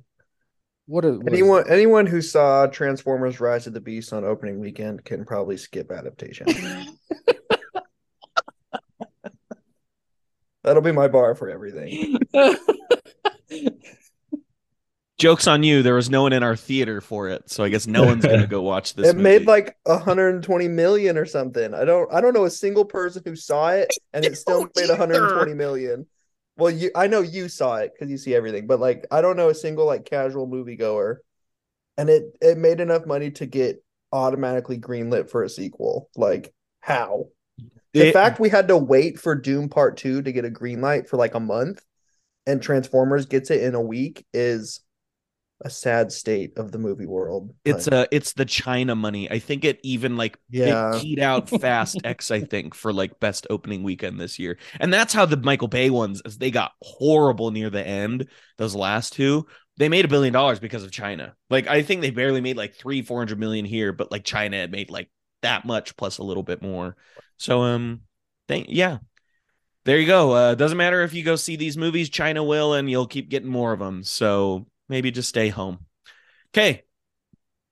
[0.86, 5.06] what, a, what anyone anyone who saw Transformers: Rise of the Beast on opening weekend
[5.06, 6.48] can probably skip adaptation.
[10.64, 12.18] That'll be my bar for everything.
[15.20, 15.84] Jokes on you.
[15.84, 18.48] There was no one in our theater for it, so I guess no one's gonna
[18.48, 19.08] go watch this.
[19.10, 19.24] It movie.
[19.24, 21.74] made like 120 million or something.
[21.74, 22.12] I don't.
[22.12, 25.54] I don't know a single person who saw it, and it still oh, made 120
[25.54, 26.08] million.
[26.56, 29.38] Well, you I know you saw it because you see everything, but like I don't
[29.38, 31.18] know a single like casual moviegoer,
[31.98, 36.10] and it it made enough money to get automatically greenlit for a sequel.
[36.16, 37.28] Like how?
[37.94, 40.82] The it, fact we had to wait for Dune Part 2 to get a green
[40.82, 41.84] light for like a month
[42.46, 44.82] and Transformers gets it in a week is
[45.64, 47.54] a sad state of the movie world.
[47.64, 49.32] It's a uh, it's the China money.
[49.32, 50.96] I think it even like yeah.
[50.96, 52.32] it keyed out Fast X.
[52.32, 55.90] I think for like best opening weekend this year, and that's how the Michael Bay
[55.90, 58.28] ones as they got horrible near the end.
[58.58, 59.48] Those last two,
[59.78, 61.36] they made a billion dollars because of China.
[61.50, 64.58] Like I think they barely made like three four hundred million here, but like China
[64.58, 65.10] had made like
[65.42, 66.96] that much plus a little bit more.
[67.38, 68.02] So um,
[68.48, 68.98] thank yeah.
[69.86, 70.32] There you go.
[70.32, 73.50] Uh, doesn't matter if you go see these movies, China will, and you'll keep getting
[73.50, 74.04] more of them.
[74.04, 75.80] So maybe just stay home.
[76.54, 76.84] Okay.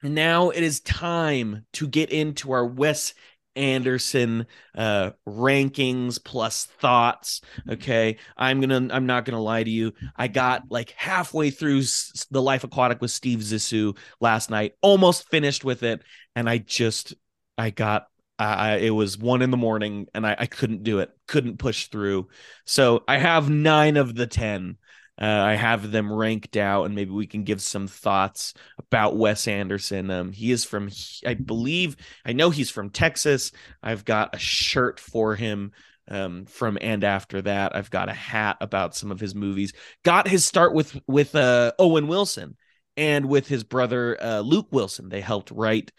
[0.02, 3.14] Now it is time to get into our Wes
[3.56, 10.30] Anderson uh rankings plus thoughts okay i'm gonna i'm not gonna lie to you i
[10.30, 15.66] got like halfway through S- the life aquatic with steve zissou last night almost finished
[15.66, 16.02] with it
[16.34, 17.14] and i just
[17.58, 18.08] i got
[18.40, 21.88] I, it was one in the morning and I, I couldn't do it couldn't push
[21.88, 22.30] through
[22.66, 24.78] so i have nine of the ten
[25.22, 29.48] uh, I have them ranked out, and maybe we can give some thoughts about Wes
[29.48, 30.10] Anderson.
[30.10, 30.90] Um, he is from,
[31.26, 33.52] I believe, I know he's from Texas.
[33.84, 35.74] I've got a shirt for him
[36.08, 37.76] um, from and after that.
[37.76, 39.74] I've got a hat about some of his movies.
[40.04, 42.58] Got his start with with uh, Owen Wilson
[42.98, 45.10] and with his brother uh, Luke Wilson.
[45.10, 45.92] They helped write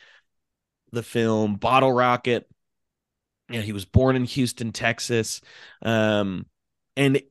[0.91, 2.49] the film Bottle Rocket.
[3.49, 5.41] Yeah, he was born in Houston, Texas.
[5.81, 6.47] Um,
[6.97, 7.23] and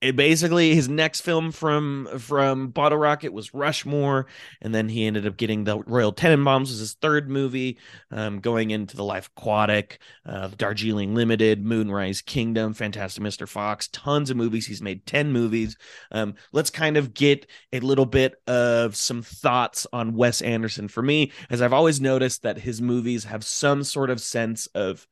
[0.00, 4.26] it basically his next film from from Bottle Rocket was Rushmore,
[4.62, 7.78] and then he ended up getting the Royal Tenenbaums was his third movie,
[8.10, 13.46] um, going into the Life Aquatic, uh, Darjeeling Limited, Moonrise Kingdom, Fantastic Mr.
[13.46, 14.66] Fox, tons of movies.
[14.66, 15.76] He's made ten movies.
[16.10, 21.02] Um, let's kind of get a little bit of some thoughts on Wes Anderson for
[21.02, 25.06] me, as I've always noticed that his movies have some sort of sense of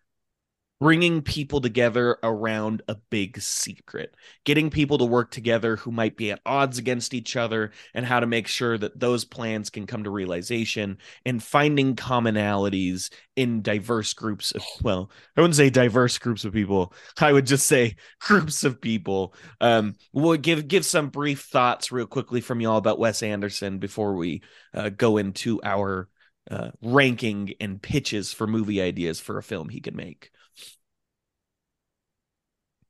[0.80, 4.14] bringing people together around a big secret,
[4.44, 8.20] getting people to work together who might be at odds against each other, and how
[8.20, 14.12] to make sure that those plans can come to realization, and finding commonalities in diverse
[14.14, 16.92] groups of, well, I wouldn't say diverse groups of people.
[17.20, 19.34] I would just say groups of people.
[19.60, 24.14] Um, we'll give give some brief thoughts real quickly from y'all about Wes Anderson before
[24.14, 24.42] we
[24.74, 26.08] uh, go into our
[26.50, 30.30] uh, ranking and pitches for movie ideas for a film he could make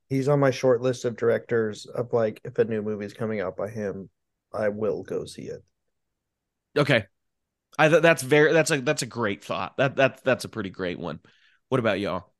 [0.08, 3.56] he's on my short list of directors of like if a new movie's coming out
[3.56, 4.08] by him,
[4.52, 5.62] I will go see it.
[6.76, 7.04] Okay.
[7.78, 9.76] I th- that's very that's a that's a great thought.
[9.76, 11.20] That that that's a pretty great one.
[11.68, 12.32] What about y'all?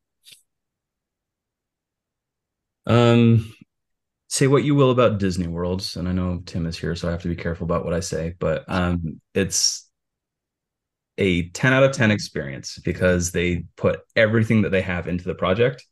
[2.87, 3.53] Um
[4.29, 7.13] say what you will about Disney Worlds, and I know Tim is here, so I
[7.13, 9.89] have to be careful about what I say, but um it's
[11.19, 15.35] a 10 out of 10 experience because they put everything that they have into the
[15.35, 15.85] project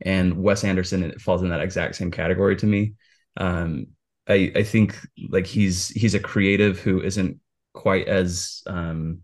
[0.00, 2.94] and Wes Anderson falls in that exact same category to me.
[3.36, 3.88] Um,
[4.28, 7.40] I I think like he's he's a creative who isn't
[7.72, 9.22] quite as um,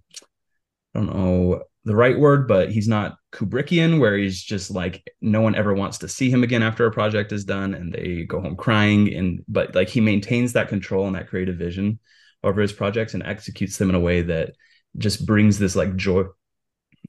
[0.94, 5.40] I don't know the right word, but he's not Kubrickian, where he's just like no
[5.40, 8.40] one ever wants to see him again after a project is done, and they go
[8.40, 9.12] home crying.
[9.14, 11.98] And but like he maintains that control and that creative vision
[12.44, 14.54] over his projects and executes them in a way that
[14.98, 16.24] just brings this like joy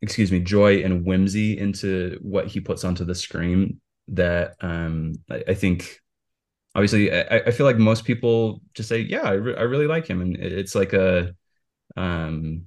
[0.03, 5.43] excuse me, joy and whimsy into what he puts onto the screen that um, I,
[5.47, 5.97] I, think
[6.75, 10.05] obviously I, I, feel like most people just say, yeah, I, re- I really like
[10.05, 10.21] him.
[10.21, 11.33] And it's like a,
[11.95, 12.65] um,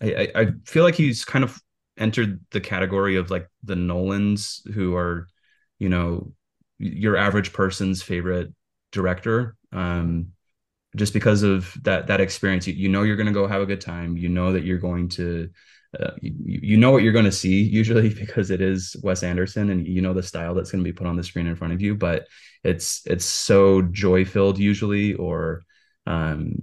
[0.00, 1.60] I, I feel like he's kind of
[1.98, 5.28] entered the category of like the Nolans who are,
[5.78, 6.32] you know,
[6.78, 8.54] your average person's favorite
[8.90, 9.54] director.
[9.70, 10.28] Um,
[10.96, 13.66] just because of that that experience, you, you know you're going to go have a
[13.66, 14.16] good time.
[14.16, 15.50] You know that you're going to
[15.98, 19.70] uh, you, you know what you're going to see usually because it is Wes Anderson
[19.70, 21.72] and you know the style that's going to be put on the screen in front
[21.72, 22.26] of you but
[22.62, 25.62] it's it's so joy filled usually or
[26.06, 26.62] um,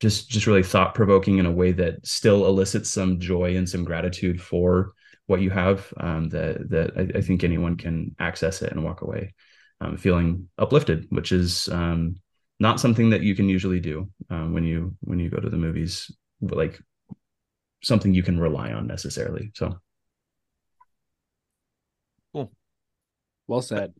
[0.00, 3.84] just just really thought provoking in a way that still elicits some joy and some
[3.84, 4.92] gratitude for
[5.26, 9.02] what you have um, that that I, I, think anyone can access it and walk
[9.02, 9.32] away
[9.80, 12.16] um, feeling uplifted which is um,
[12.58, 15.56] not something that you can usually do um, when you when you go to the
[15.56, 16.10] movies
[16.40, 16.80] like
[17.82, 19.50] something you can rely on necessarily.
[19.54, 19.78] So
[22.32, 22.52] cool.
[23.46, 23.94] Well said.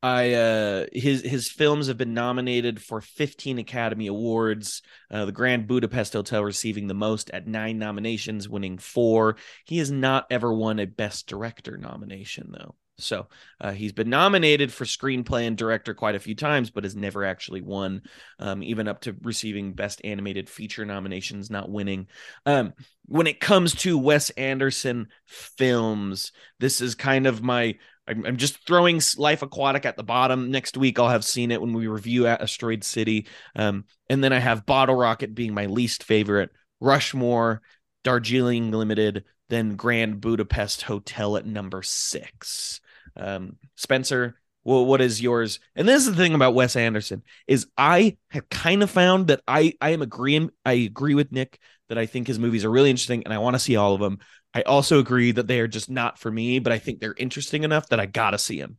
[0.00, 4.82] I uh his his films have been nominated for 15 Academy Awards.
[5.10, 9.36] Uh, the Grand Budapest Hotel receiving the most at 9 nominations, winning 4.
[9.64, 12.76] He has not ever won a best director nomination though.
[12.98, 13.28] So
[13.60, 17.24] uh, he's been nominated for screenplay and director quite a few times, but has never
[17.24, 18.02] actually won,
[18.40, 22.08] um, even up to receiving Best Animated Feature nominations, not winning.
[22.44, 22.74] Um,
[23.06, 27.76] when it comes to Wes Anderson films, this is kind of my.
[28.08, 30.50] I'm, just throwing Life Aquatic at the bottom.
[30.50, 33.26] Next week, I'll have seen it when we review Asteroid City.
[33.54, 36.48] Um, and then I have Bottle Rocket being my least favorite,
[36.80, 37.60] Rushmore,
[38.04, 42.80] Darjeeling Limited, then Grand Budapest Hotel at number six.
[43.18, 45.60] Um, Spencer, well, what is yours?
[45.74, 49.40] And this is the thing about Wes Anderson is I have kind of found that
[49.48, 52.90] I I am agreeing I agree with Nick that I think his movies are really
[52.90, 54.18] interesting and I want to see all of them.
[54.52, 57.64] I also agree that they are just not for me, but I think they're interesting
[57.64, 58.76] enough that I gotta see them.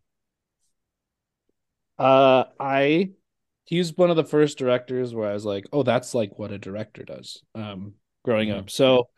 [1.97, 3.11] Uh, I
[3.65, 6.57] he's one of the first directors where I was like, oh, that's like what a
[6.57, 7.43] director does.
[7.55, 8.59] Um, growing mm-hmm.
[8.59, 9.09] up, so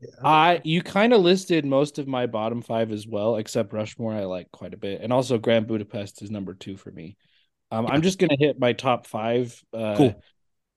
[0.00, 0.08] yeah.
[0.24, 4.14] I you kind of listed most of my bottom five as well, except Rushmore.
[4.14, 7.16] I like quite a bit, and also Grand Budapest is number two for me.
[7.70, 7.92] Um, yeah.
[7.92, 9.62] I'm just gonna hit my top five.
[9.72, 10.22] Uh, cool.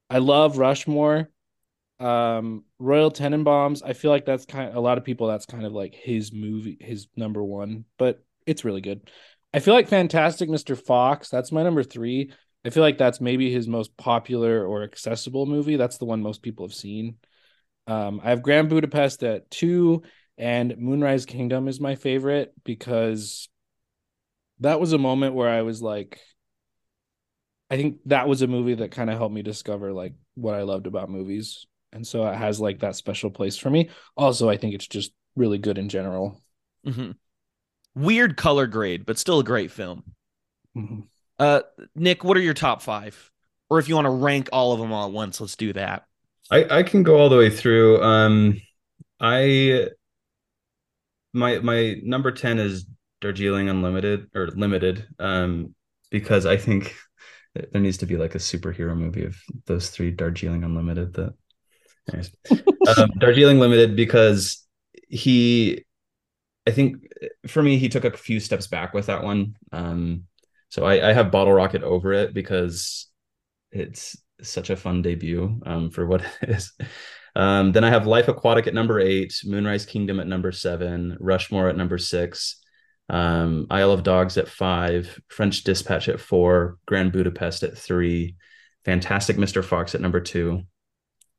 [0.09, 1.29] I love Rushmore.
[1.99, 3.81] Um, Royal Tenenbaums.
[3.85, 5.27] I feel like that's kind of a lot of people.
[5.27, 9.09] That's kind of like his movie, his number one, but it's really good.
[9.53, 10.77] I feel like Fantastic Mr.
[10.77, 11.29] Fox.
[11.29, 12.31] That's my number three.
[12.65, 15.75] I feel like that's maybe his most popular or accessible movie.
[15.75, 17.17] That's the one most people have seen.
[17.87, 20.03] Um, I have Grand Budapest at two,
[20.37, 23.49] and Moonrise Kingdom is my favorite because
[24.59, 26.19] that was a moment where I was like,
[27.69, 30.61] I think that was a movie that kind of helped me discover like what I
[30.61, 31.65] loved about movies.
[31.91, 33.89] And so it has like that special place for me.
[34.15, 36.41] Also, I think it's just really good in general.
[36.85, 37.11] Mm-hmm.
[37.95, 40.03] Weird color grade, but still a great film.
[40.75, 41.01] Mm-hmm.
[41.37, 41.61] Uh,
[41.95, 43.31] Nick, what are your top five?
[43.69, 46.05] Or if you want to rank all of them all at once, let's do that.
[46.51, 48.01] I I can go all the way through.
[48.03, 48.61] Um,
[49.19, 49.87] I
[51.33, 52.85] my my number ten is
[53.21, 55.07] Darjeeling Unlimited or Limited.
[55.19, 55.73] Um,
[56.13, 56.95] because I think
[57.55, 61.13] there needs to be like a superhero movie of those three Darjeeling Unlimited.
[61.15, 61.33] That,
[62.09, 62.31] anyways,
[62.97, 64.65] um, Darjeeling Limited because
[65.09, 65.85] he,
[66.67, 66.97] I think
[67.47, 69.55] for me he took a few steps back with that one.
[69.71, 70.25] Um,
[70.69, 73.09] so I, I have Bottle Rocket over it because
[73.71, 76.73] it's such a fun debut um, for what it is.
[77.35, 81.69] Um, then I have Life Aquatic at number eight, Moonrise Kingdom at number seven, Rushmore
[81.69, 82.61] at number six,
[83.09, 88.35] um, Isle of Dogs at five, French Dispatch at four, Grand Budapest at three,
[88.85, 89.63] Fantastic Mr.
[89.63, 90.61] Fox at number two.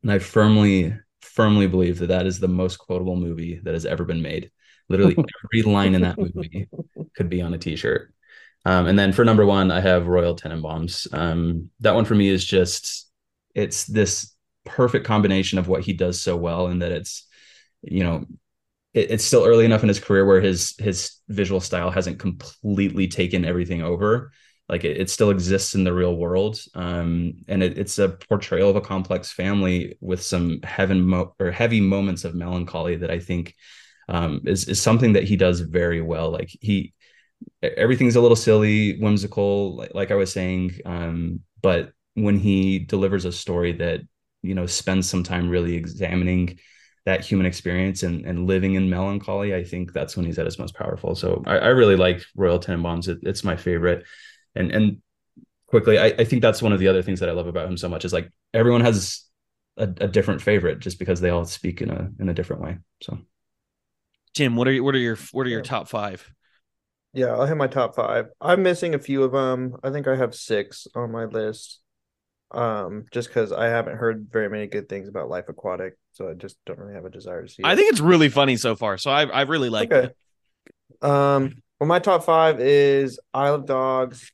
[0.03, 4.05] And I firmly, firmly believe that that is the most quotable movie that has ever
[4.05, 4.51] been made.
[4.89, 6.69] Literally every line in that movie
[7.17, 8.13] could be on a t-shirt.
[8.65, 11.13] Um, and then for number one, I have Royal Tenenbaums.
[11.13, 13.11] Um, that one for me is just
[13.55, 17.27] it's this perfect combination of what he does so well, and that it's
[17.83, 18.25] you know
[18.95, 23.09] it, it's still early enough in his career where his his visual style hasn't completely
[23.09, 24.33] taken everything over.
[24.69, 28.71] Like it, it still exists in the real world, um, and it, it's a portrayal
[28.71, 33.19] of a complex family with some heaven mo- or heavy moments of melancholy that I
[33.19, 33.55] think
[34.09, 36.31] um, is is something that he does very well.
[36.31, 36.95] Like he
[37.63, 40.73] everything's a little silly, whimsical, like, like I was saying.
[40.85, 44.01] Um, but when he delivers a story that
[44.43, 46.59] you know spends some time really examining
[47.07, 50.59] that human experience and, and living in melancholy, I think that's when he's at his
[50.59, 51.15] most powerful.
[51.15, 53.09] So I, I really like Royal Tenenbaums.
[53.09, 54.05] It, it's my favorite.
[54.55, 55.03] And and
[55.67, 57.77] quickly, I, I think that's one of the other things that I love about him
[57.77, 59.25] so much is like everyone has
[59.77, 62.79] a, a different favorite just because they all speak in a in a different way.
[63.03, 63.19] So
[64.35, 66.31] Jim, what are you, what are your what are your top five?
[67.15, 68.27] Yeah, I'll hit my top five.
[68.41, 69.77] I'm missing a few of them.
[69.83, 71.81] I think I have six on my list.
[72.51, 76.35] Um, just because I haven't heard very many good things about Life Aquatic, so I
[76.35, 77.63] just don't really have a desire to see.
[77.63, 77.67] It.
[77.67, 80.11] I think it's really funny so far, so I I really like okay.
[80.11, 81.05] it.
[81.05, 84.31] Um, well, my top five is Isle of Dogs,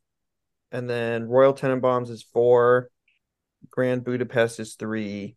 [0.71, 2.91] and then Royal Tenenbaums is four,
[3.71, 5.37] Grand Budapest is three,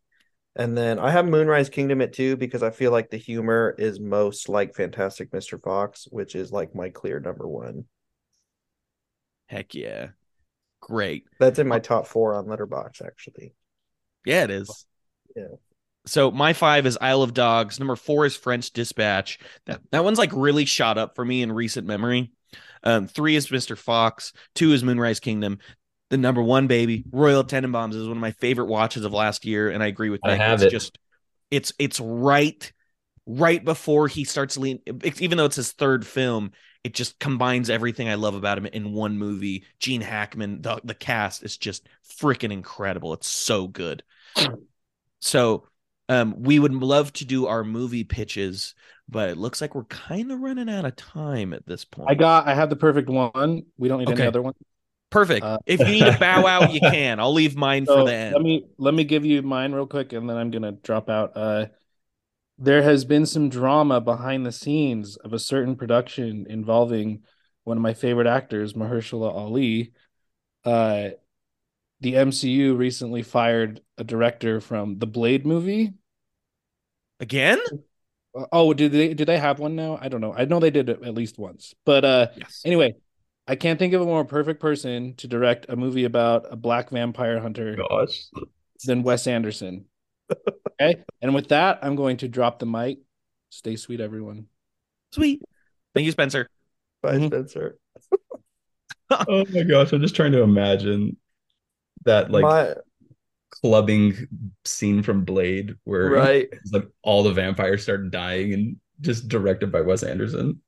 [0.55, 3.99] and then I have Moonrise Kingdom at two because I feel like the humor is
[3.99, 5.61] most like Fantastic Mr.
[5.61, 7.85] Fox, which is like my clear number one.
[9.47, 10.09] Heck yeah.
[10.79, 11.25] Great.
[11.39, 13.53] That's in my top four on Letterboxd, actually.
[14.25, 14.85] Yeah, it is.
[15.35, 15.55] Yeah.
[16.05, 17.79] So my five is Isle of Dogs.
[17.79, 19.39] Number four is French Dispatch.
[19.65, 22.31] That that one's like really shot up for me in recent memory.
[22.83, 23.77] Um, three is Mr.
[23.77, 24.33] Fox.
[24.53, 25.59] Two is Moonrise Kingdom
[26.09, 27.03] the number one baby.
[27.11, 30.21] Royal Tenenbaums is one of my favorite watches of last year, and I agree with
[30.21, 30.31] that.
[30.31, 30.71] I have it's it.
[30.71, 30.97] just
[31.51, 32.71] it's it's right
[33.25, 34.79] right before he starts lean
[35.19, 36.51] even though it's his third film
[36.83, 40.93] it just combines everything i love about him in one movie gene hackman the, the
[40.93, 41.87] cast is just
[42.19, 44.03] freaking incredible it's so good
[45.21, 45.67] so
[46.09, 48.75] um, we would love to do our movie pitches,
[49.07, 52.09] but it looks like we're kind of running out of time at this point.
[52.09, 52.47] I got.
[52.47, 53.63] I have the perfect one.
[53.77, 54.23] We don't need Okay.
[54.23, 54.53] any other one.
[55.13, 55.45] Perfect.
[55.45, 57.19] Uh, if you need to bow out, you can.
[57.19, 58.33] I'll leave mine So for the end.
[58.33, 61.35] let me let me give you mine real quick, and then I'm gonna drop out.
[61.35, 61.67] Uh,
[62.57, 67.23] there has been some drama behind the scenes of a certain production involving
[67.65, 69.93] one of my favorite actors, Mahershala Ali.
[70.65, 71.11] Uh,
[72.01, 75.93] the MCU recently fired a director from the Blade movie.
[77.19, 77.59] Again?
[78.51, 79.97] Oh, did they did they have one now?
[80.01, 80.33] I don't know.
[80.33, 81.75] I know they did it at least once.
[81.85, 82.65] But uh Yes.
[82.65, 82.95] anyway,
[83.47, 86.89] I can't think of a more perfect person to direct a movie about a black
[86.89, 88.27] vampire hunter Gosh.
[88.85, 89.85] than Wes Anderson.
[90.81, 91.03] Okay?
[91.21, 92.99] And with that, I'm going to drop the mic.
[93.49, 94.47] Stay sweet, everyone.
[95.11, 95.41] Sweet.
[95.93, 96.47] Thank you, Spencer.
[97.01, 97.27] Bye, Mhm.
[97.27, 97.77] Spencer.
[99.11, 101.17] Oh my gosh, I'm just trying to imagine
[102.05, 102.75] that like My
[103.51, 104.27] clubbing
[104.65, 106.49] scene from Blade where right.
[106.71, 110.61] like all the vampires start dying and just directed by Wes Anderson.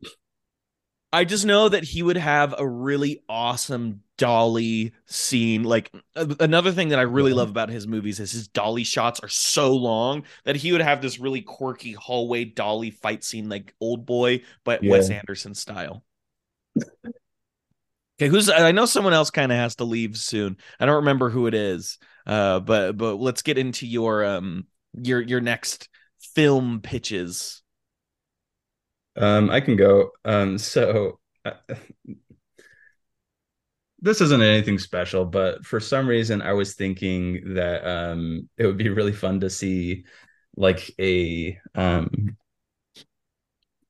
[1.16, 5.64] I just know that he would have a really awesome dolly scene.
[5.64, 9.22] Like a- another thing that I really love about his movies is his dolly shots
[9.22, 13.74] are so long that he would have this really quirky hallway dolly fight scene like
[13.80, 16.04] Old Boy, but Wes Anderson style.
[18.20, 20.58] Okay, who's I know someone else kind of has to leave soon.
[20.82, 21.98] I don't remember who it is.
[22.26, 25.88] Uh but but let's get into your um your your next
[26.34, 27.62] film pitches.
[29.18, 30.12] Um, I can go.
[30.26, 31.52] Um, so uh,
[34.00, 38.78] this isn't anything special, but for some reason I was thinking that um it would
[38.78, 40.06] be really fun to see
[40.56, 42.38] like a um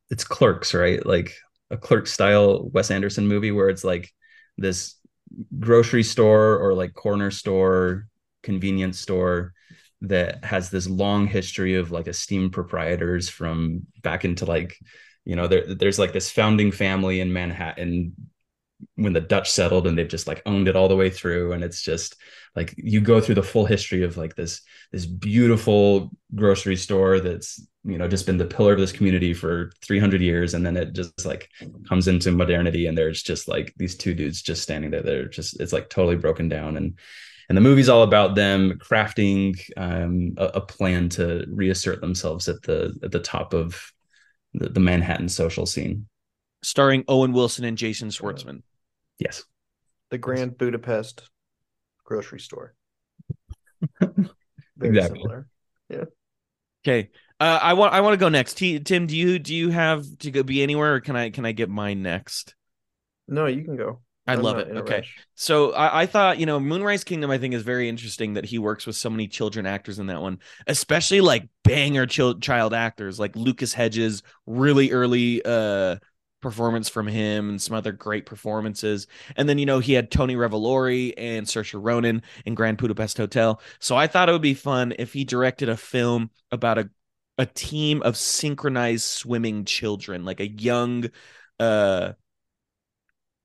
[0.09, 1.03] it's clerks, right?
[1.05, 1.33] Like
[1.71, 4.11] a clerk style Wes Anderson movie where it's like
[4.57, 4.95] this
[5.59, 8.07] grocery store or like corner store,
[8.43, 9.53] convenience store
[10.01, 14.77] that has this long history of like esteemed proprietors from back into like
[15.25, 18.13] you know there, there's like this founding family in manhattan
[18.95, 21.53] when the dutch settled and they've just like owned it all the way through.
[21.53, 22.15] And it's just
[22.55, 24.61] like you go through the full history of like this
[24.91, 29.71] this beautiful grocery store that's you know just been the pillar of this community for
[29.81, 30.53] 300 years.
[30.53, 31.49] And then it just like
[31.87, 35.01] comes into modernity and there's just like these two dudes just standing there.
[35.01, 36.77] They're just it's like totally broken down.
[36.77, 36.97] And
[37.47, 42.61] and the movie's all about them crafting um, a, a plan to reassert themselves at
[42.63, 43.91] the at the top of
[44.59, 46.07] the, the Manhattan social scene.
[46.63, 48.63] Starring Owen Wilson and Jason Schwartzman.
[49.19, 49.43] Yes.
[50.09, 51.29] The Grand Budapest
[52.03, 52.73] grocery store.
[53.99, 54.27] Very
[54.81, 55.19] Exactly.
[55.21, 55.47] similar.
[56.85, 57.09] Okay.
[57.39, 58.55] Uh, I want I want to go next.
[58.55, 61.45] T- Tim, do you do you have to go be anywhere or can I can
[61.45, 62.55] I get mine next?
[63.27, 64.01] No, you can go.
[64.27, 64.69] I I'm love it.
[64.69, 64.97] Okay.
[64.97, 65.17] rush.
[65.35, 68.57] So I, I thought, you know, Moonrise Kingdom, I think is very interesting that he
[68.57, 73.19] works with so many children actors in that one, especially like banger child child actors
[73.19, 75.97] like Lucas Hedges, really early uh
[76.41, 79.07] performance from him and some other great performances.
[79.35, 83.59] And then, you know, he had Tony Revolori and Saoirse Ronan in Grand Budapest Hotel.
[83.79, 86.89] So I thought it would be fun if he directed a film about a
[87.37, 91.09] a team of synchronized swimming children, like a young
[91.59, 92.13] uh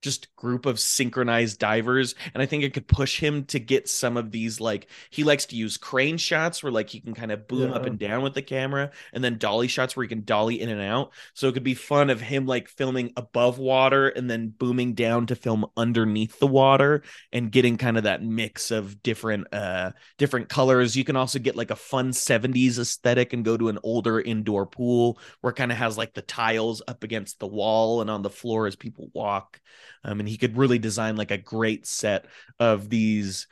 [0.02, 4.16] just group of synchronized divers and i think it could push him to get some
[4.16, 7.46] of these like he likes to use crane shots where like he can kind of
[7.46, 10.60] boom up and down with the camera and then dolly shots where he can dolly
[10.60, 11.12] in and out.
[11.34, 15.26] So it could be fun of him like filming above water and then booming down
[15.26, 20.48] to film underneath the water and getting kind of that mix of different uh different
[20.48, 20.96] colors.
[20.96, 24.66] You can also get like a fun 70s aesthetic and go to an older indoor
[24.66, 28.22] pool where it kind of has like the tiles up against the wall and on
[28.22, 29.60] the floor as people walk
[30.04, 32.26] um, and he could really design like a great set
[32.58, 33.46] of these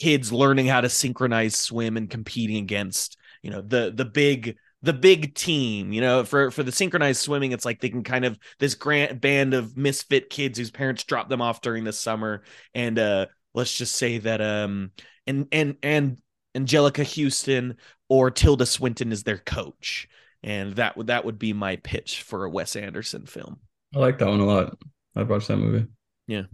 [0.00, 4.92] kids learning how to synchronize swim and competing against you know the the big the
[4.92, 8.38] big team you know for for the synchronized swimming it's like they can kind of
[8.58, 12.42] this grant band of misfit kids whose parents drop them off during the summer.
[12.74, 14.92] And uh let's just say that um
[15.26, 16.18] and and and
[16.56, 17.76] anjelica huston
[18.08, 20.08] or tilda swinton is their coach.
[20.42, 23.60] And that would that would be my pitch for a wes anderson film.
[23.94, 24.78] I like that one a lot.
[25.16, 25.86] I've watched that movie.
[26.26, 26.44] Yeah.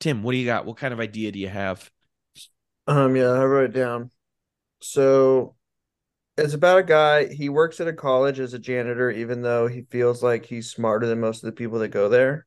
[0.00, 1.88] Tim what do you got what kind of idea do you have
[2.86, 4.10] Um, yeah, I wrote it down.
[4.80, 5.54] So
[6.36, 9.82] it's about a guy, he works at a college as a janitor, even though he
[9.82, 12.46] feels like he's smarter than most of the people that go there.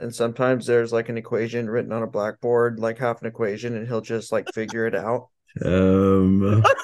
[0.00, 3.86] And sometimes there's like an equation written on a blackboard, like half an equation, and
[3.86, 5.28] he'll just like figure it out.
[5.64, 6.62] Um,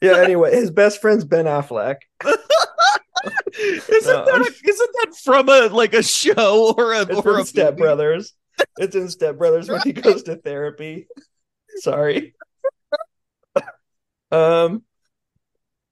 [0.00, 1.96] Yeah, anyway, his best friend's Ben Affleck.
[3.88, 7.44] isn't No, that a, isn't that from a like a show or a or a
[7.44, 7.82] Step movie?
[7.82, 8.34] Brothers.
[8.78, 11.08] It's in Step Brothers when he goes to therapy.
[11.76, 12.34] Sorry.
[14.32, 14.82] Um.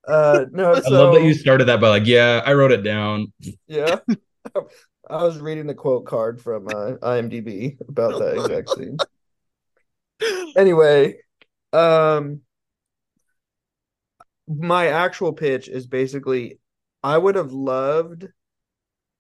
[0.09, 0.47] Uh.
[0.51, 0.73] No.
[0.73, 3.33] I love that you started that by like, yeah, I wrote it down.
[3.67, 3.97] Yeah.
[5.11, 8.97] I was reading the quote card from uh, IMDb about that exact scene.
[10.57, 11.17] Anyway,
[11.75, 12.41] um,
[14.49, 16.59] my actual pitch is basically
[17.05, 18.27] I would have loved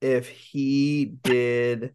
[0.01, 1.95] if he did.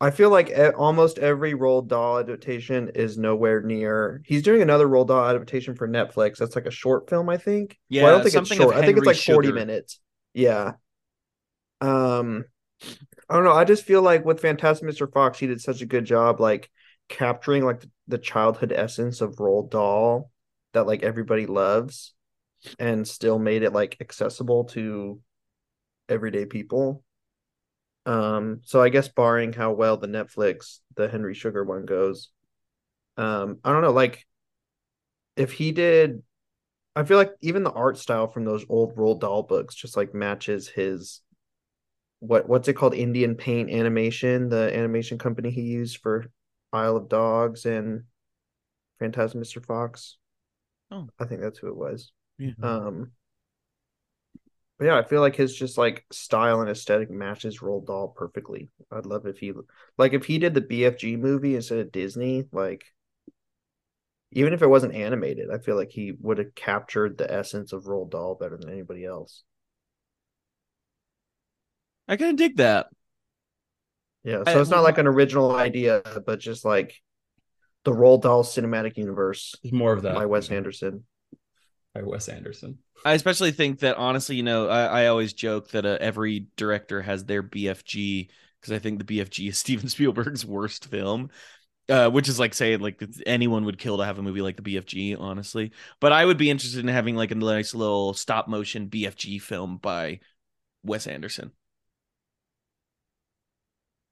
[0.00, 4.20] I feel like almost every Roald Dahl adaptation is nowhere near.
[4.26, 6.38] He's doing another Roald Dahl adaptation for Netflix.
[6.38, 7.78] That's like a short film, I think.
[7.88, 8.74] Yeah, well, I don't think it's short.
[8.74, 9.60] I think it's like forty Sugar.
[9.60, 10.00] minutes.
[10.34, 10.72] Yeah.
[11.80, 12.44] Um,
[13.28, 13.52] I don't know.
[13.52, 15.10] I just feel like with Fantastic Mr.
[15.12, 16.68] Fox, he did such a good job, like
[17.08, 20.32] capturing like the childhood essence of Roald Dahl
[20.72, 22.14] that like everybody loves,
[22.78, 25.20] and still made it like accessible to
[26.08, 27.02] everyday people.
[28.04, 32.30] Um, so I guess barring how well the Netflix, the Henry Sugar one goes,
[33.16, 34.26] um, I don't know, like
[35.36, 36.22] if he did
[36.94, 40.14] I feel like even the art style from those old Roald Dahl books just like
[40.14, 41.22] matches his
[42.20, 46.26] what what's it called Indian Paint Animation, the animation company he used for
[46.72, 48.04] Isle of Dogs and
[48.98, 49.64] Fantastic Mr.
[49.64, 50.18] Fox.
[50.90, 52.12] Oh, I think that's who it was.
[52.38, 52.52] Yeah.
[52.62, 53.12] Um,
[54.78, 58.68] but yeah, I feel like his just like style and aesthetic matches Roald Dahl perfectly.
[58.90, 59.52] I'd love if he
[59.96, 62.84] like if he did the BFG movie instead of Disney, like
[64.32, 67.84] even if it wasn't animated, I feel like he would have captured the essence of
[67.84, 69.44] Roald Dahl better than anybody else.
[72.08, 72.88] I kind of dig that.
[74.24, 77.00] Yeah, so I, it's not like an original idea, but just like
[77.84, 79.54] the Roald Dahl cinematic universe.
[79.70, 81.04] More of that by Wes Anderson.
[81.94, 82.78] By Wes Anderson.
[83.04, 87.02] I especially think that honestly, you know, I, I always joke that uh, every director
[87.02, 88.28] has their BFG
[88.60, 91.30] because I think the BFG is Steven Spielberg's worst film.
[91.88, 94.62] Uh, which is like saying like anyone would kill to have a movie like the
[94.62, 95.72] BFG, honestly.
[96.00, 99.78] But I would be interested in having like a nice little stop motion BFG film
[99.78, 100.20] by
[100.84, 101.52] Wes Anderson.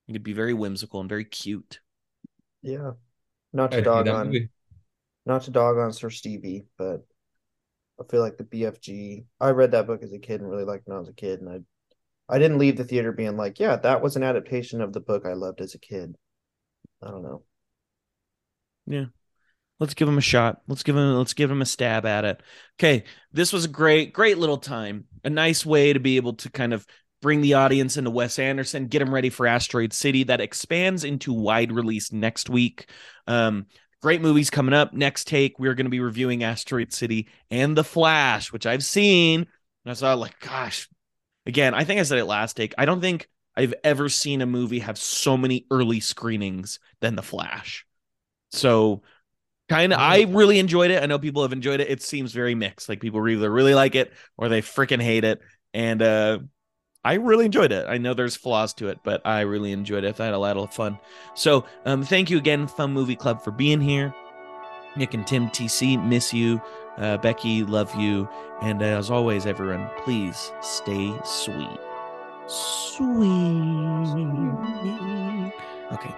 [0.08, 1.80] It could be very whimsical and very cute.
[2.62, 2.92] Yeah.
[3.52, 4.50] Not to dog on movie.
[5.26, 7.06] not to dog on Sir Stevie, but
[8.00, 10.86] I feel like the BFG I read that book as a kid and really liked
[10.86, 11.60] it when I was a kid and I
[12.34, 15.26] I didn't leave the theater being like, yeah, that was an adaptation of the book
[15.26, 16.14] I loved as a kid.
[17.02, 17.42] I don't know.
[18.86, 19.06] Yeah.
[19.80, 20.60] Let's give him a shot.
[20.68, 22.42] Let's give him let's give him a stab at it.
[22.78, 25.06] Okay, this was a great great little time.
[25.24, 26.86] A nice way to be able to kind of
[27.22, 31.32] bring the audience into Wes Anderson, get them ready for Asteroid City that expands into
[31.32, 32.90] wide release next week.
[33.26, 33.66] Um,
[34.00, 34.92] great movies coming up.
[34.92, 39.40] Next take, we're going to be reviewing Asteroid City and The Flash, which I've seen.
[39.84, 40.88] And I saw like, gosh,
[41.46, 42.74] again, I think I said it last take.
[42.78, 47.22] I don't think I've ever seen a movie have so many early screenings than The
[47.22, 47.86] Flash.
[48.52, 49.02] So
[49.70, 52.56] kind of i really enjoyed it i know people have enjoyed it it seems very
[52.56, 55.40] mixed like people either really like it or they freaking hate it
[55.72, 56.40] and uh
[57.04, 57.86] I really enjoyed it.
[57.88, 60.20] I know there's flaws to it, but I really enjoyed it.
[60.20, 60.98] I had a lot of fun.
[61.34, 64.14] So um, thank you again, Fun Movie Club, for being here.
[64.96, 66.60] Nick and Tim TC, miss you.
[66.98, 68.28] Uh, Becky, love you.
[68.60, 71.78] And as always, everyone, please stay sweet.
[72.46, 73.20] Sweet.
[75.92, 76.14] Okay.